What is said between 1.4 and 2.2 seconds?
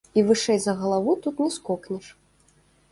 не скокнеш.